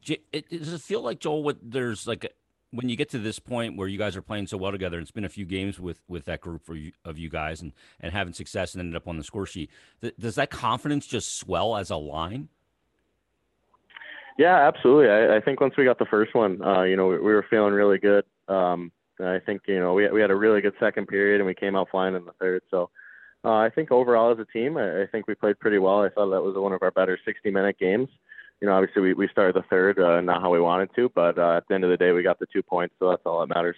Does 0.05 0.73
it 0.73 0.81
feel 0.81 1.01
like 1.01 1.19
Joel? 1.19 1.43
What 1.43 1.57
there's 1.61 2.07
like 2.07 2.25
a, 2.25 2.29
when 2.71 2.89
you 2.89 2.95
get 2.95 3.09
to 3.11 3.19
this 3.19 3.39
point 3.39 3.77
where 3.77 3.87
you 3.87 3.97
guys 3.97 4.17
are 4.17 4.21
playing 4.21 4.47
so 4.47 4.57
well 4.57 4.71
together, 4.71 4.97
and 4.97 5.03
it's 5.03 5.11
been 5.11 5.23
a 5.23 5.29
few 5.29 5.45
games 5.45 5.79
with 5.79 6.01
with 6.07 6.25
that 6.25 6.41
group 6.41 6.65
for 6.65 6.75
you, 6.75 6.91
of 7.05 7.17
you 7.17 7.29
guys, 7.29 7.61
and 7.61 7.71
and 7.99 8.11
having 8.11 8.33
success 8.33 8.73
and 8.73 8.81
ended 8.81 8.95
up 8.95 9.07
on 9.07 9.17
the 9.17 9.23
score 9.23 9.45
sheet. 9.45 9.69
Th- 10.01 10.15
does 10.19 10.35
that 10.35 10.49
confidence 10.49 11.05
just 11.05 11.37
swell 11.37 11.77
as 11.77 11.89
a 11.89 11.95
line? 11.95 12.49
Yeah, 14.37 14.67
absolutely. 14.67 15.09
I, 15.09 15.37
I 15.37 15.41
think 15.41 15.61
once 15.61 15.75
we 15.77 15.85
got 15.85 15.99
the 15.99 16.05
first 16.05 16.33
one, 16.33 16.61
uh, 16.61 16.83
you 16.83 16.95
know, 16.95 17.07
we, 17.07 17.17
we 17.17 17.33
were 17.33 17.45
feeling 17.49 17.73
really 17.73 17.99
good. 17.99 18.25
Um, 18.47 18.91
I 19.19 19.39
think 19.39 19.61
you 19.67 19.79
know 19.79 19.93
we 19.93 20.09
we 20.09 20.21
had 20.21 20.31
a 20.31 20.35
really 20.35 20.61
good 20.61 20.73
second 20.79 21.07
period 21.07 21.39
and 21.39 21.45
we 21.45 21.53
came 21.53 21.75
out 21.75 21.89
flying 21.91 22.15
in 22.15 22.25
the 22.25 22.31
third. 22.39 22.63
So 22.71 22.89
uh, 23.45 23.55
I 23.57 23.69
think 23.69 23.91
overall 23.91 24.31
as 24.31 24.39
a 24.39 24.45
team, 24.45 24.77
I, 24.77 25.03
I 25.03 25.07
think 25.07 25.27
we 25.27 25.35
played 25.35 25.59
pretty 25.59 25.77
well. 25.77 26.01
I 26.01 26.09
thought 26.09 26.31
that 26.31 26.41
was 26.41 26.55
one 26.55 26.73
of 26.73 26.81
our 26.81 26.91
better 26.91 27.17
60 27.23 27.51
minute 27.51 27.77
games. 27.79 28.09
You 28.61 28.67
know, 28.67 28.73
obviously 28.73 29.01
we, 29.01 29.13
we 29.13 29.27
started 29.27 29.55
the 29.55 29.67
third 29.69 29.99
uh, 29.99 30.21
not 30.21 30.41
how 30.41 30.49
we 30.49 30.61
wanted 30.61 30.89
to, 30.95 31.11
but 31.13 31.37
uh, 31.37 31.57
at 31.57 31.67
the 31.67 31.75
end 31.75 31.83
of 31.83 31.89
the 31.89 31.97
day 31.97 32.11
we 32.11 32.23
got 32.23 32.39
the 32.39 32.47
two 32.51 32.63
points, 32.63 32.95
so 32.99 33.09
that's 33.09 33.23
all 33.25 33.41
that 33.41 33.53
matters. 33.53 33.75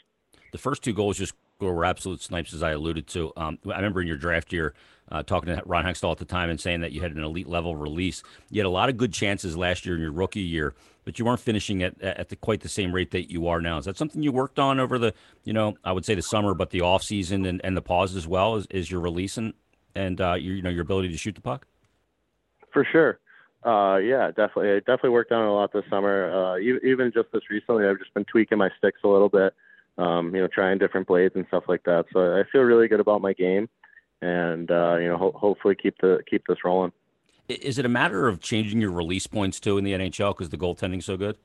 The 0.55 0.61
first 0.61 0.83
two 0.83 0.93
goals 0.93 1.17
just 1.17 1.33
were 1.59 1.83
absolute 1.83 2.21
snipes, 2.21 2.53
as 2.53 2.63
I 2.63 2.71
alluded 2.71 3.07
to. 3.07 3.33
Um, 3.35 3.59
I 3.65 3.75
remember 3.75 3.99
in 3.99 4.07
your 4.07 4.15
draft 4.15 4.53
year 4.53 4.73
uh, 5.11 5.21
talking 5.21 5.53
to 5.53 5.61
Ron 5.65 5.83
Hextall 5.83 6.13
at 6.13 6.17
the 6.17 6.23
time 6.23 6.49
and 6.49 6.59
saying 6.59 6.79
that 6.79 6.93
you 6.93 7.01
had 7.01 7.11
an 7.11 7.21
elite 7.21 7.49
level 7.49 7.75
release. 7.75 8.23
You 8.49 8.61
had 8.61 8.65
a 8.65 8.69
lot 8.69 8.87
of 8.87 8.95
good 8.95 9.11
chances 9.11 9.57
last 9.57 9.85
year 9.85 9.95
in 9.95 10.01
your 10.01 10.13
rookie 10.13 10.39
year, 10.39 10.73
but 11.03 11.19
you 11.19 11.25
weren't 11.25 11.41
finishing 11.41 11.83
at 11.83 12.01
at 12.01 12.29
the, 12.29 12.37
quite 12.37 12.61
the 12.61 12.69
same 12.69 12.95
rate 12.95 13.11
that 13.11 13.29
you 13.29 13.47
are 13.49 13.59
now. 13.59 13.77
Is 13.77 13.85
that 13.85 13.97
something 13.97 14.23
you 14.23 14.31
worked 14.31 14.59
on 14.59 14.79
over 14.79 14.97
the, 14.97 15.13
you 15.43 15.51
know, 15.51 15.75
I 15.83 15.91
would 15.91 16.05
say 16.05 16.15
the 16.15 16.21
summer, 16.21 16.53
but 16.53 16.69
the 16.69 16.79
off 16.79 17.03
season 17.03 17.45
and, 17.45 17.59
and 17.65 17.75
the 17.75 17.81
pause 17.81 18.15
as 18.15 18.25
well? 18.25 18.55
Is, 18.55 18.65
is 18.69 18.89
your 18.89 19.01
release 19.01 19.37
and 19.37 19.53
and 19.93 20.21
uh, 20.21 20.35
your, 20.35 20.55
you 20.55 20.61
know 20.61 20.69
your 20.69 20.83
ability 20.83 21.09
to 21.09 21.17
shoot 21.17 21.35
the 21.35 21.41
puck? 21.41 21.67
For 22.71 22.87
sure. 22.89 23.19
Uh, 23.65 23.97
yeah, 23.97 24.27
definitely. 24.27 24.71
I 24.71 24.79
definitely 24.79 25.09
worked 25.09 25.33
on 25.33 25.43
it 25.43 25.49
a 25.49 25.51
lot 25.51 25.73
this 25.73 25.83
summer. 25.89 26.31
Uh, 26.31 26.59
even 26.59 27.11
just 27.11 27.31
this 27.33 27.41
recently, 27.49 27.85
I've 27.87 27.97
just 27.97 28.13
been 28.13 28.25
tweaking 28.25 28.59
my 28.59 28.69
sticks 28.77 28.99
a 29.03 29.07
little 29.07 29.27
bit. 29.27 29.53
Um, 29.97 30.35
you 30.35 30.41
know, 30.41 30.47
trying 30.47 30.77
different 30.77 31.07
blades 31.07 31.35
and 31.35 31.45
stuff 31.47 31.63
like 31.67 31.83
that. 31.83 32.05
So 32.11 32.19
I 32.19 32.43
feel 32.51 32.61
really 32.61 32.87
good 32.87 32.99
about 32.99 33.21
my 33.21 33.31
game, 33.33 33.69
and 34.21 34.69
uh, 34.69 34.97
you 34.97 35.07
know, 35.07 35.17
ho- 35.17 35.35
hopefully 35.35 35.75
keep 35.75 35.95
the 36.01 36.19
keep 36.29 36.45
this 36.47 36.57
rolling. 36.65 36.91
Is 37.47 37.77
it 37.77 37.85
a 37.85 37.89
matter 37.89 38.27
of 38.27 38.41
changing 38.41 38.81
your 38.81 38.91
release 38.91 39.27
points 39.27 39.59
too 39.59 39.77
in 39.77 39.83
the 39.83 39.93
NHL 39.93 40.31
because 40.31 40.49
the 40.49 40.57
goaltending's 40.57 41.05
so 41.05 41.15
good? 41.15 41.37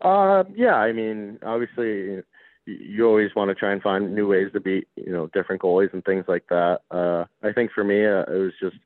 Uh, 0.00 0.44
yeah. 0.54 0.76
I 0.76 0.92
mean, 0.92 1.38
obviously, 1.42 2.22
you 2.66 3.06
always 3.06 3.34
want 3.34 3.50
to 3.50 3.54
try 3.54 3.72
and 3.72 3.82
find 3.82 4.14
new 4.14 4.28
ways 4.28 4.50
to 4.52 4.60
beat 4.60 4.88
you 4.96 5.12
know 5.12 5.28
different 5.34 5.60
goalies 5.60 5.92
and 5.92 6.04
things 6.04 6.24
like 6.28 6.46
that. 6.48 6.80
Uh, 6.90 7.24
I 7.42 7.52
think 7.52 7.72
for 7.72 7.84
me, 7.84 8.06
uh, 8.06 8.22
it 8.22 8.38
was 8.38 8.52
just 8.60 8.76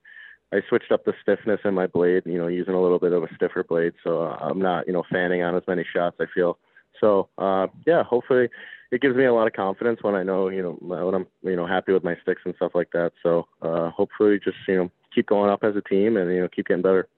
I 0.53 0.61
switched 0.69 0.91
up 0.91 1.05
the 1.05 1.13
stiffness 1.23 1.61
in 1.65 1.75
my 1.75 1.87
blade, 1.87 2.23
you 2.25 2.39
know, 2.39 2.47
using 2.47 2.75
a 2.75 2.81
little 2.81 2.99
bit 2.99 3.13
of 3.13 3.23
a 3.23 3.35
stiffer 3.35 3.63
blade, 3.63 3.93
so 4.03 4.23
I'm 4.23 4.61
not, 4.61 4.87
you 4.87 4.95
know, 4.95 5.05
fanning 5.11 5.43
on 5.43 5.55
as 5.55 5.63
many 5.69 5.85
shots. 5.93 6.17
I 6.21 6.25
feel 6.35 6.59
so. 7.01 7.29
Uh, 7.39 7.67
yeah, 7.87 8.03
hopefully, 8.03 8.49
it 8.91 9.01
gives 9.01 9.17
me 9.17 9.25
a 9.25 9.35
lot 9.35 9.47
of 9.47 9.53
confidence 9.53 10.03
when 10.03 10.15
I 10.15 10.23
know, 10.23 10.49
you 10.49 10.63
know, 10.63 10.77
when 10.81 11.15
I'm, 11.15 11.27
you 11.43 11.57
know, 11.57 11.67
happy 11.67 11.93
with 11.93 12.05
my 12.05 12.17
sticks 12.23 12.43
and 12.45 12.55
stuff 12.57 12.73
like 12.75 12.91
that. 12.93 13.13
So 13.23 13.47
uh, 13.63 13.91
hopefully, 13.91 14.39
just 14.43 14.57
you 14.67 14.77
know, 14.77 14.91
keep 15.15 15.27
going 15.27 15.51
up 15.51 15.65
as 15.65 15.77
a 15.77 15.83
team 15.83 16.17
and 16.17 16.31
you 16.31 16.41
know, 16.41 16.49
keep 16.49 16.67
getting 16.69 16.83
better. 16.83 17.09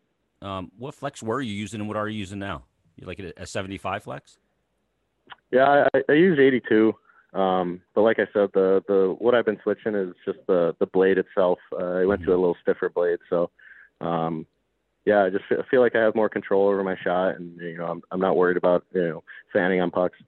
Um, 0.43 0.71
what 0.79 0.95
flex 0.95 1.23
were 1.23 1.41
you 1.41 1.53
using, 1.53 1.81
and 1.81 1.89
what 1.89 1.97
are 1.97 2.09
you 2.09 2.19
using 2.19 2.39
now? 2.39 2.65
You 2.97 3.07
like 3.07 3.19
it 3.19 3.35
a 3.37 3.47
75 3.47 4.05
flex? 4.05 4.39
Yeah, 5.51 5.87
I, 5.95 6.03
I 6.09 6.13
use 6.13 6.39
82. 6.39 6.95
Um, 7.33 7.81
but 7.95 8.03
like 8.03 8.19
I 8.19 8.27
said, 8.33 8.51
the 8.55 8.83
the 8.89 9.15
what 9.19 9.35
I've 9.35 9.45
been 9.45 9.61
switching 9.63 9.95
is 9.95 10.15
just 10.25 10.39
the 10.49 10.75
the 10.81 10.87
blade 10.87 11.19
itself. 11.19 11.59
Uh, 11.73 12.01
I 12.01 12.05
went 12.05 12.23
to 12.25 12.31
a 12.31 12.37
little 12.37 12.57
stiffer 12.63 12.89
blade, 12.89 13.21
so 13.29 13.51
um, 14.01 14.47
yeah, 15.07 15.25
I 15.25 15.31
just 15.31 15.45
feel 15.71 15.81
like 15.81 15.97
I 15.97 16.03
have 16.03 16.15
more 16.15 16.29
control 16.29 16.69
over 16.69 16.83
my 16.85 16.97
shot, 17.03 17.37
and 17.37 17.59
you 17.61 17.79
know, 17.79 17.87
I'm 17.87 18.03
I'm 18.11 18.21
not 18.21 18.37
worried 18.37 18.57
about 18.57 18.85
you 18.93 19.09
know 19.09 19.25
fanning 19.53 19.81
on 19.81 19.91
pucks. 19.91 20.19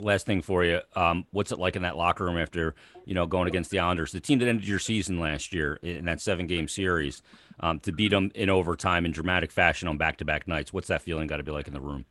Last 0.00 0.26
thing 0.26 0.42
for 0.42 0.64
you, 0.64 0.80
um, 0.94 1.26
what's 1.32 1.50
it 1.50 1.58
like 1.58 1.74
in 1.74 1.82
that 1.82 1.96
locker 1.96 2.24
room 2.24 2.38
after 2.38 2.74
you 3.04 3.14
know 3.14 3.26
going 3.26 3.48
against 3.48 3.70
the 3.70 3.80
Islanders, 3.80 4.12
the 4.12 4.20
team 4.20 4.38
that 4.38 4.48
ended 4.48 4.66
your 4.66 4.78
season 4.78 5.18
last 5.18 5.52
year 5.52 5.78
in 5.82 6.04
that 6.06 6.20
seven 6.20 6.46
game 6.46 6.68
series, 6.68 7.22
um, 7.60 7.80
to 7.80 7.92
beat 7.92 8.10
them 8.10 8.30
in 8.34 8.48
overtime 8.48 9.04
in 9.04 9.12
dramatic 9.12 9.50
fashion 9.50 9.88
on 9.88 9.98
back 9.98 10.16
to 10.18 10.24
back 10.24 10.48
nights? 10.48 10.72
What's 10.72 10.88
that 10.88 11.02
feeling 11.02 11.26
got 11.26 11.38
to 11.38 11.42
be 11.42 11.52
like 11.52 11.66
in 11.66 11.74
the 11.74 11.80
room? 11.80 12.04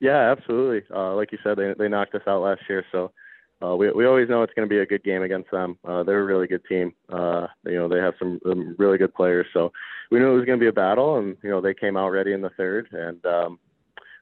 Yeah, 0.00 0.30
absolutely. 0.30 0.82
Uh, 0.94 1.14
like 1.14 1.32
you 1.32 1.38
said, 1.42 1.56
they 1.56 1.74
they 1.76 1.88
knocked 1.88 2.14
us 2.14 2.22
out 2.26 2.42
last 2.42 2.60
year, 2.68 2.84
so 2.92 3.10
uh, 3.62 3.74
we 3.74 3.90
we 3.90 4.06
always 4.06 4.28
know 4.28 4.42
it's 4.42 4.52
going 4.54 4.68
to 4.68 4.72
be 4.72 4.80
a 4.80 4.86
good 4.86 5.02
game 5.02 5.22
against 5.22 5.50
them. 5.50 5.78
Uh, 5.84 6.02
they're 6.02 6.20
a 6.20 6.24
really 6.24 6.46
good 6.46 6.64
team. 6.68 6.92
Uh, 7.08 7.46
you 7.64 7.76
know, 7.76 7.88
they 7.88 7.98
have 7.98 8.14
some, 8.18 8.38
some 8.46 8.76
really 8.78 8.98
good 8.98 9.14
players, 9.14 9.46
so 9.52 9.72
we 10.10 10.18
knew 10.18 10.30
it 10.30 10.36
was 10.36 10.44
going 10.44 10.58
to 10.58 10.62
be 10.62 10.68
a 10.68 10.72
battle, 10.72 11.16
and 11.16 11.36
you 11.42 11.50
know 11.50 11.60
they 11.60 11.74
came 11.74 11.96
out 11.96 12.10
ready 12.10 12.32
in 12.32 12.42
the 12.42 12.50
third, 12.50 12.88
and 12.92 13.24
um, 13.24 13.58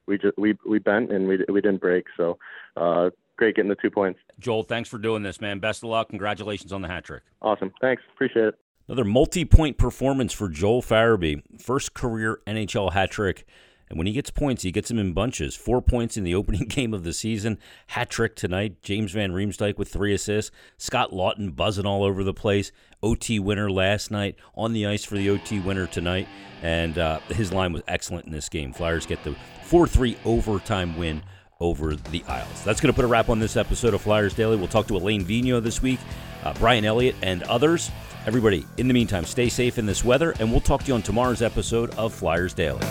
we 0.07 0.17
just 0.17 0.37
we 0.37 0.57
we 0.67 0.79
bent 0.79 1.11
and 1.11 1.27
we 1.27 1.43
we 1.49 1.61
didn't 1.61 1.81
break. 1.81 2.05
So 2.15 2.37
uh, 2.77 3.09
great 3.37 3.55
getting 3.55 3.69
the 3.69 3.75
two 3.75 3.91
points. 3.91 4.19
Joel, 4.39 4.63
thanks 4.63 4.89
for 4.89 4.97
doing 4.97 5.23
this, 5.23 5.41
man. 5.41 5.59
Best 5.59 5.83
of 5.83 5.89
luck. 5.89 6.09
Congratulations 6.09 6.71
on 6.71 6.81
the 6.81 6.87
hat 6.87 7.03
trick. 7.03 7.23
Awesome. 7.41 7.73
Thanks. 7.81 8.03
Appreciate 8.13 8.45
it. 8.45 8.55
Another 8.87 9.03
multi-point 9.03 9.77
performance 9.77 10.31
for 10.31 10.47
Joel 10.47 10.81
Farabee. 10.81 11.41
First 11.59 11.93
career 11.95 12.39
NHL 12.45 12.93
hat 12.93 13.09
trick. 13.09 13.45
And 13.89 13.97
when 13.97 14.07
he 14.07 14.13
gets 14.13 14.31
points, 14.31 14.63
he 14.63 14.71
gets 14.71 14.89
them 14.89 14.97
in 14.97 15.13
bunches. 15.13 15.55
Four 15.55 15.81
points 15.81 16.17
in 16.17 16.23
the 16.23 16.35
opening 16.39 16.67
game 16.67 16.93
of 16.93 17.03
the 17.03 17.13
season. 17.13 17.57
Hat 17.87 18.09
trick 18.09 18.35
tonight. 18.35 18.81
James 18.81 19.11
Van 19.11 19.31
Riemsdyk 19.31 19.77
with 19.77 19.89
three 19.89 20.13
assists. 20.13 20.51
Scott 20.77 21.11
Laughton 21.11 21.55
buzzing 21.55 21.85
all 21.85 22.03
over 22.03 22.23
the 22.23 22.33
place. 22.33 22.71
OT 23.03 23.39
winner 23.39 23.69
last 23.69 24.11
night. 24.11 24.35
On 24.55 24.73
the 24.73 24.85
ice 24.85 25.03
for 25.03 25.15
the 25.15 25.29
OT 25.29 25.59
winner 25.59 25.87
tonight. 25.87 26.27
And 26.61 26.97
uh, 26.97 27.19
his 27.29 27.53
line 27.53 27.73
was 27.73 27.83
excellent 27.87 28.25
in 28.25 28.31
this 28.31 28.49
game. 28.49 28.73
Flyers 28.73 29.05
get 29.05 29.23
the 29.23 29.35
4 29.63 29.87
3 29.87 30.17
overtime 30.25 30.97
win 30.97 31.21
over 31.59 31.95
the 31.95 32.23
Isles. 32.27 32.63
That's 32.63 32.81
going 32.81 32.93
to 32.93 32.95
put 32.95 33.05
a 33.05 33.07
wrap 33.07 33.29
on 33.29 33.39
this 33.39 33.55
episode 33.55 33.93
of 33.93 34.01
Flyers 34.01 34.33
Daily. 34.33 34.57
We'll 34.57 34.67
talk 34.67 34.87
to 34.87 34.97
Alain 34.97 35.23
Vigneault 35.23 35.63
this 35.63 35.81
week, 35.81 35.99
uh, 36.43 36.53
Brian 36.55 36.85
Elliott, 36.85 37.15
and 37.21 37.43
others. 37.43 37.91
Everybody, 38.25 38.65
in 38.77 38.87
the 38.87 38.93
meantime, 38.93 39.23
stay 39.23 39.49
safe 39.49 39.77
in 39.77 39.85
this 39.85 40.03
weather, 40.03 40.33
and 40.39 40.51
we'll 40.51 40.61
talk 40.61 40.81
to 40.81 40.87
you 40.87 40.95
on 40.95 41.01
tomorrow's 41.01 41.41
episode 41.41 41.91
of 41.91 42.13
Flyers 42.13 42.53
Daily. 42.53 42.85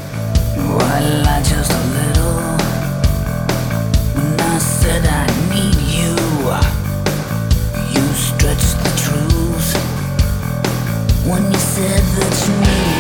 I 0.87 1.43
just 1.43 1.73
a 1.73 1.85
little 1.97 2.41
when 4.15 4.41
I 4.41 4.59
said 4.59 5.05
I 5.07 5.27
need 5.53 5.77
you. 5.99 6.15
You 7.95 8.05
stretched 8.13 8.77
the 8.85 8.93
truth 9.05 9.71
when 11.27 11.43
you 11.53 11.59
said 11.59 12.03
that 12.17 12.49
you 12.49 12.55
need. 12.61 12.94